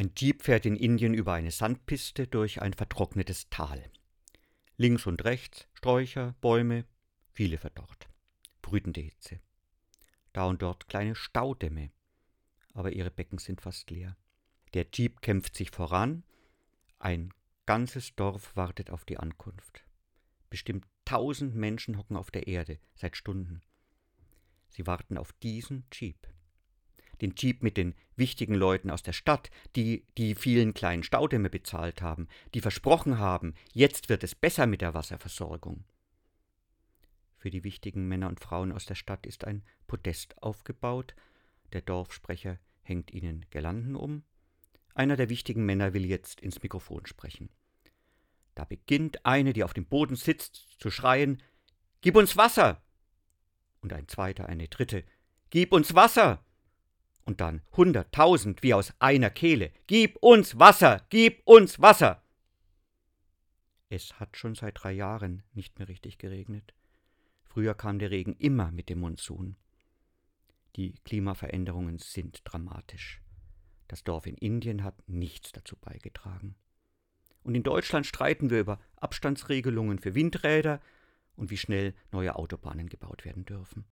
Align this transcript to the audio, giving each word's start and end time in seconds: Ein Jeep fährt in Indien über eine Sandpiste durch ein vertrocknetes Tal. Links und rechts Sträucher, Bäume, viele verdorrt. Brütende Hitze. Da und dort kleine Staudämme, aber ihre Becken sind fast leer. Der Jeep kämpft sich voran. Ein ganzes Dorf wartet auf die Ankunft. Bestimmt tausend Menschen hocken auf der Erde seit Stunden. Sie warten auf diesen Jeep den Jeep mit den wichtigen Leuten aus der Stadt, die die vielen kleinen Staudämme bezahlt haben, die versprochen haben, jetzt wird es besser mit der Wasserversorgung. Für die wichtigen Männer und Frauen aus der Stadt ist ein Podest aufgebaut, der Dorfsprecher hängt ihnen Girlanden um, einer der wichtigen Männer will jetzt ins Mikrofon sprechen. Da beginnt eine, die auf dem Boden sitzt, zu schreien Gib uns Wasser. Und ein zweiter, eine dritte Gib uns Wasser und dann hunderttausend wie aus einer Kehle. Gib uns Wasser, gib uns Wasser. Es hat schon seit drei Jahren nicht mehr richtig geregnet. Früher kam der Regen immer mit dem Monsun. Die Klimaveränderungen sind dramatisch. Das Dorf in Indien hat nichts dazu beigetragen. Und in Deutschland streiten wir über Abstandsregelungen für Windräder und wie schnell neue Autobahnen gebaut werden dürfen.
Ein 0.00 0.12
Jeep 0.16 0.40
fährt 0.40 0.64
in 0.64 0.76
Indien 0.76 1.12
über 1.12 1.34
eine 1.34 1.50
Sandpiste 1.50 2.26
durch 2.26 2.62
ein 2.62 2.72
vertrocknetes 2.72 3.50
Tal. 3.50 3.84
Links 4.78 5.04
und 5.04 5.24
rechts 5.24 5.68
Sträucher, 5.74 6.34
Bäume, 6.40 6.86
viele 7.34 7.58
verdorrt. 7.58 8.08
Brütende 8.62 9.02
Hitze. 9.02 9.42
Da 10.32 10.46
und 10.46 10.62
dort 10.62 10.88
kleine 10.88 11.14
Staudämme, 11.14 11.90
aber 12.72 12.92
ihre 12.92 13.10
Becken 13.10 13.36
sind 13.36 13.60
fast 13.60 13.90
leer. 13.90 14.16
Der 14.72 14.86
Jeep 14.90 15.20
kämpft 15.20 15.54
sich 15.54 15.70
voran. 15.70 16.24
Ein 16.98 17.34
ganzes 17.66 18.16
Dorf 18.16 18.56
wartet 18.56 18.88
auf 18.88 19.04
die 19.04 19.18
Ankunft. 19.18 19.84
Bestimmt 20.48 20.86
tausend 21.04 21.54
Menschen 21.54 21.98
hocken 21.98 22.16
auf 22.16 22.30
der 22.30 22.46
Erde 22.46 22.78
seit 22.94 23.18
Stunden. 23.18 23.60
Sie 24.70 24.86
warten 24.86 25.18
auf 25.18 25.34
diesen 25.34 25.84
Jeep 25.92 26.26
den 27.20 27.34
Jeep 27.36 27.62
mit 27.62 27.76
den 27.76 27.94
wichtigen 28.16 28.54
Leuten 28.54 28.90
aus 28.90 29.02
der 29.02 29.12
Stadt, 29.12 29.50
die 29.76 30.04
die 30.18 30.34
vielen 30.34 30.74
kleinen 30.74 31.02
Staudämme 31.02 31.50
bezahlt 31.50 32.02
haben, 32.02 32.28
die 32.54 32.60
versprochen 32.60 33.18
haben, 33.18 33.54
jetzt 33.72 34.08
wird 34.08 34.24
es 34.24 34.34
besser 34.34 34.66
mit 34.66 34.80
der 34.80 34.94
Wasserversorgung. 34.94 35.84
Für 37.36 37.50
die 37.50 37.64
wichtigen 37.64 38.06
Männer 38.06 38.28
und 38.28 38.40
Frauen 38.40 38.72
aus 38.72 38.84
der 38.84 38.94
Stadt 38.94 39.26
ist 39.26 39.44
ein 39.44 39.62
Podest 39.86 40.42
aufgebaut, 40.42 41.14
der 41.72 41.80
Dorfsprecher 41.80 42.58
hängt 42.82 43.12
ihnen 43.12 43.46
Girlanden 43.50 43.96
um, 43.96 44.24
einer 44.94 45.16
der 45.16 45.28
wichtigen 45.28 45.64
Männer 45.64 45.94
will 45.94 46.04
jetzt 46.04 46.40
ins 46.40 46.62
Mikrofon 46.62 47.06
sprechen. 47.06 47.48
Da 48.54 48.64
beginnt 48.64 49.24
eine, 49.24 49.52
die 49.52 49.64
auf 49.64 49.72
dem 49.72 49.86
Boden 49.86 50.16
sitzt, 50.16 50.76
zu 50.78 50.90
schreien 50.90 51.42
Gib 52.02 52.16
uns 52.16 52.36
Wasser. 52.36 52.82
Und 53.80 53.92
ein 53.92 54.08
zweiter, 54.08 54.46
eine 54.46 54.68
dritte 54.68 55.04
Gib 55.50 55.72
uns 55.72 55.94
Wasser 55.94 56.44
und 57.24 57.40
dann 57.40 57.62
hunderttausend 57.76 58.62
wie 58.62 58.74
aus 58.74 58.92
einer 58.98 59.30
Kehle. 59.30 59.72
Gib 59.86 60.16
uns 60.22 60.58
Wasser, 60.58 61.06
gib 61.10 61.42
uns 61.46 61.80
Wasser. 61.80 62.22
Es 63.88 64.20
hat 64.20 64.36
schon 64.36 64.54
seit 64.54 64.82
drei 64.82 64.92
Jahren 64.92 65.42
nicht 65.52 65.78
mehr 65.78 65.88
richtig 65.88 66.18
geregnet. 66.18 66.74
Früher 67.42 67.74
kam 67.74 67.98
der 67.98 68.10
Regen 68.10 68.36
immer 68.36 68.70
mit 68.70 68.88
dem 68.88 69.00
Monsun. 69.00 69.56
Die 70.76 70.94
Klimaveränderungen 71.04 71.98
sind 71.98 72.42
dramatisch. 72.44 73.20
Das 73.88 74.04
Dorf 74.04 74.26
in 74.26 74.36
Indien 74.36 74.84
hat 74.84 74.94
nichts 75.08 75.50
dazu 75.50 75.76
beigetragen. 75.76 76.54
Und 77.42 77.56
in 77.56 77.64
Deutschland 77.64 78.06
streiten 78.06 78.50
wir 78.50 78.60
über 78.60 78.78
Abstandsregelungen 78.96 79.98
für 79.98 80.14
Windräder 80.14 80.80
und 81.34 81.50
wie 81.50 81.56
schnell 81.56 81.94
neue 82.12 82.36
Autobahnen 82.36 82.88
gebaut 82.88 83.24
werden 83.24 83.44
dürfen. 83.44 83.84